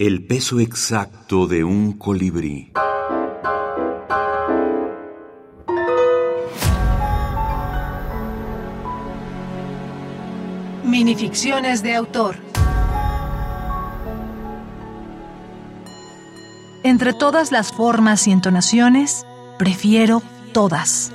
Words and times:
El 0.00 0.26
peso 0.26 0.60
exacto 0.60 1.46
de 1.46 1.62
un 1.62 1.92
colibrí. 1.92 2.72
Minificciones 10.84 11.82
de 11.82 11.96
autor. 11.96 12.36
Entre 16.82 17.12
todas 17.12 17.52
las 17.52 17.70
formas 17.70 18.26
y 18.26 18.32
entonaciones, 18.32 19.26
prefiero 19.58 20.22
todas. 20.54 21.12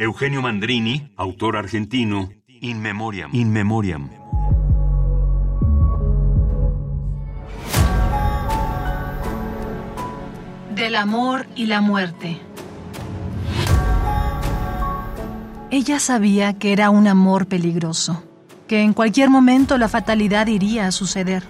Eugenio 0.00 0.40
Mandrini, 0.40 1.10
autor 1.16 1.56
argentino, 1.56 2.28
In 2.46 2.80
Memoriam. 2.80 3.34
In 3.34 3.50
Memoriam. 3.50 4.08
Del 10.72 10.94
amor 10.94 11.48
y 11.56 11.66
la 11.66 11.80
muerte. 11.80 12.40
Ella 15.72 15.98
sabía 15.98 16.52
que 16.52 16.72
era 16.72 16.90
un 16.90 17.08
amor 17.08 17.46
peligroso, 17.46 18.22
que 18.68 18.82
en 18.82 18.92
cualquier 18.92 19.30
momento 19.30 19.78
la 19.78 19.88
fatalidad 19.88 20.46
iría 20.46 20.86
a 20.86 20.92
suceder. 20.92 21.42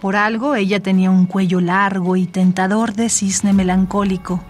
Por 0.00 0.14
algo 0.14 0.54
ella 0.54 0.78
tenía 0.78 1.10
un 1.10 1.26
cuello 1.26 1.60
largo 1.60 2.14
y 2.14 2.26
tentador 2.26 2.92
de 2.92 3.08
cisne 3.08 3.52
melancólico, 3.52 4.40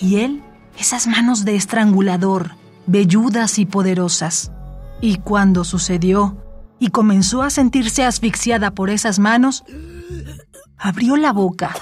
y 0.00 0.20
él 0.20 0.42
esas 0.78 1.06
manos 1.06 1.44
de 1.44 1.56
estrangulador, 1.56 2.52
velludas 2.86 3.58
y 3.58 3.66
poderosas. 3.66 4.52
Y 5.00 5.16
cuando 5.16 5.64
sucedió 5.64 6.36
y 6.78 6.88
comenzó 6.88 7.42
a 7.42 7.50
sentirse 7.50 8.04
asfixiada 8.04 8.70
por 8.72 8.90
esas 8.90 9.18
manos, 9.18 9.64
abrió 10.78 11.16
la 11.16 11.32
boca 11.32 11.74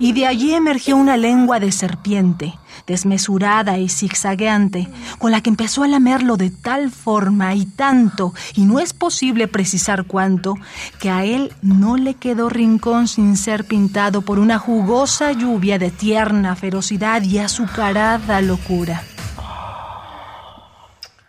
y 0.00 0.12
de 0.12 0.26
allí 0.26 0.54
emergió 0.54 0.96
una 0.96 1.18
lengua 1.18 1.60
de 1.60 1.70
serpiente, 1.70 2.54
desmesurada 2.86 3.76
y 3.78 3.90
zigzagueante, 3.90 4.88
con 5.18 5.30
la 5.30 5.42
que 5.42 5.50
empezó 5.50 5.82
a 5.82 5.88
lamerlo 5.88 6.38
de 6.38 6.50
tal 6.50 6.90
forma 6.90 7.54
y 7.54 7.66
tanto, 7.66 8.32
y 8.54 8.64
no 8.64 8.80
es 8.80 8.94
posible 8.94 9.46
precisar 9.46 10.04
cuánto, 10.06 10.54
que 10.98 11.10
a 11.10 11.24
él 11.24 11.52
no 11.60 11.98
le 11.98 12.14
quedó 12.14 12.48
rincón 12.48 13.08
sin 13.08 13.36
ser 13.36 13.66
pintado 13.66 14.22
por 14.22 14.38
una 14.38 14.58
jugosa 14.58 15.32
lluvia 15.32 15.78
de 15.78 15.90
tierna 15.90 16.56
ferocidad 16.56 17.22
y 17.22 17.38
azucarada 17.38 18.40
locura. 18.40 19.02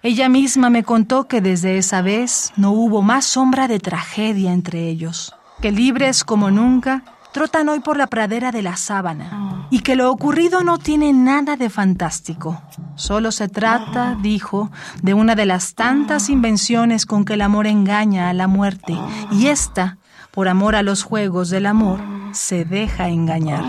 Ella 0.03 0.29
misma 0.29 0.71
me 0.71 0.83
contó 0.83 1.27
que 1.27 1.41
desde 1.41 1.77
esa 1.77 2.01
vez 2.01 2.53
no 2.57 2.71
hubo 2.71 3.03
más 3.03 3.23
sombra 3.23 3.67
de 3.67 3.77
tragedia 3.77 4.51
entre 4.51 4.87
ellos, 4.89 5.35
que 5.61 5.71
libres 5.71 6.23
como 6.23 6.49
nunca, 6.49 7.03
trotan 7.31 7.69
hoy 7.69 7.81
por 7.81 7.97
la 7.97 8.07
pradera 8.07 8.51
de 8.51 8.63
la 8.63 8.77
sábana 8.77 9.67
y 9.69 9.81
que 9.81 9.95
lo 9.95 10.11
ocurrido 10.11 10.63
no 10.63 10.79
tiene 10.79 11.13
nada 11.13 11.55
de 11.55 11.69
fantástico. 11.69 12.59
Solo 12.95 13.31
se 13.31 13.47
trata, 13.47 14.17
dijo, 14.19 14.71
de 15.03 15.13
una 15.13 15.35
de 15.35 15.45
las 15.45 15.75
tantas 15.75 16.29
invenciones 16.29 17.05
con 17.05 17.23
que 17.23 17.35
el 17.35 17.41
amor 17.41 17.67
engaña 17.67 18.29
a 18.29 18.33
la 18.33 18.47
muerte 18.47 18.97
y 19.31 19.47
esta, 19.47 19.99
por 20.31 20.47
amor 20.47 20.75
a 20.75 20.81
los 20.81 21.03
juegos 21.03 21.51
del 21.51 21.67
amor, 21.67 21.99
se 22.31 22.65
deja 22.65 23.07
engañar. 23.07 23.65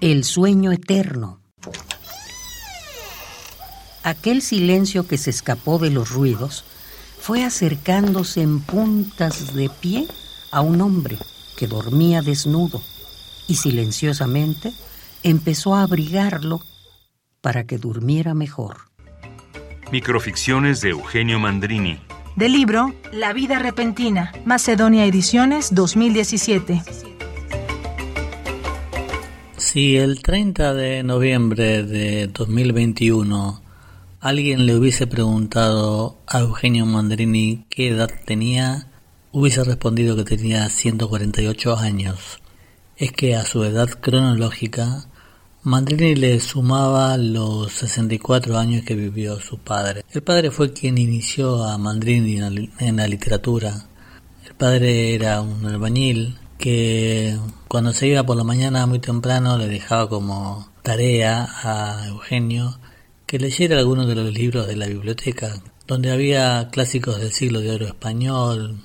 El 0.00 0.22
sueño 0.22 0.70
eterno. 0.70 1.40
Aquel 4.04 4.42
silencio 4.42 5.08
que 5.08 5.18
se 5.18 5.30
escapó 5.30 5.80
de 5.80 5.90
los 5.90 6.10
ruidos 6.10 6.64
fue 7.18 7.44
acercándose 7.44 8.42
en 8.42 8.60
puntas 8.60 9.54
de 9.54 9.68
pie 9.68 10.06
a 10.52 10.60
un 10.60 10.80
hombre 10.82 11.18
que 11.56 11.66
dormía 11.66 12.22
desnudo 12.22 12.80
y 13.48 13.56
silenciosamente 13.56 14.72
empezó 15.24 15.74
a 15.74 15.82
abrigarlo 15.82 16.60
para 17.40 17.64
que 17.64 17.76
durmiera 17.76 18.34
mejor. 18.34 18.76
Microficciones 19.90 20.80
de 20.80 20.90
Eugenio 20.90 21.40
Mandrini. 21.40 21.98
Del 22.36 22.52
libro 22.52 22.94
La 23.10 23.32
vida 23.32 23.58
repentina, 23.58 24.30
Macedonia 24.44 25.04
Ediciones 25.06 25.74
2017. 25.74 27.17
Si 29.70 29.98
el 29.98 30.22
30 30.22 30.72
de 30.72 31.02
noviembre 31.02 31.82
de 31.82 32.28
2021 32.28 33.60
alguien 34.18 34.64
le 34.64 34.74
hubiese 34.74 35.06
preguntado 35.06 36.22
a 36.26 36.38
Eugenio 36.38 36.86
Mandrini 36.86 37.66
qué 37.68 37.88
edad 37.88 38.08
tenía, 38.24 38.86
hubiese 39.30 39.62
respondido 39.64 40.16
que 40.16 40.24
tenía 40.24 40.66
148 40.70 41.76
años. 41.76 42.40
Es 42.96 43.12
que 43.12 43.36
a 43.36 43.44
su 43.44 43.62
edad 43.62 43.90
cronológica, 43.90 45.04
Mandrini 45.64 46.14
le 46.14 46.40
sumaba 46.40 47.18
los 47.18 47.70
64 47.72 48.56
años 48.56 48.86
que 48.86 48.94
vivió 48.94 49.38
su 49.38 49.58
padre. 49.58 50.02
El 50.10 50.22
padre 50.22 50.50
fue 50.50 50.72
quien 50.72 50.96
inició 50.96 51.62
a 51.64 51.76
Mandrini 51.76 52.38
en 52.78 52.96
la 52.96 53.06
literatura. 53.06 53.84
El 54.46 54.54
padre 54.54 55.14
era 55.14 55.42
un 55.42 55.66
albañil 55.66 56.38
que 56.58 57.38
cuando 57.68 57.92
se 57.92 58.08
iba 58.08 58.24
por 58.24 58.36
la 58.36 58.44
mañana 58.44 58.86
muy 58.86 58.98
temprano 58.98 59.56
le 59.56 59.68
dejaba 59.68 60.08
como 60.08 60.68
tarea 60.82 61.48
a 61.62 62.08
Eugenio 62.08 62.78
que 63.26 63.38
leyera 63.38 63.78
algunos 63.78 64.06
de 64.08 64.14
los 64.14 64.32
libros 64.32 64.66
de 64.66 64.76
la 64.76 64.86
biblioteca, 64.86 65.54
donde 65.86 66.10
había 66.10 66.68
clásicos 66.70 67.20
del 67.20 67.30
siglo 67.30 67.60
de 67.60 67.70
oro 67.70 67.86
español 67.86 68.80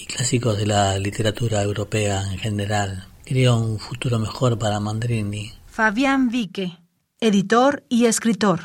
y 0.00 0.06
clásicos 0.06 0.56
de 0.56 0.66
la 0.66 0.98
literatura 0.98 1.62
europea 1.62 2.22
en 2.32 2.38
general. 2.38 3.06
Quería 3.24 3.52
un 3.52 3.78
futuro 3.78 4.18
mejor 4.18 4.58
para 4.58 4.80
Mandrini. 4.80 5.52
Fabián 5.66 6.30
Vique, 6.30 6.78
editor 7.20 7.84
y 7.88 8.06
escritor. 8.06 8.60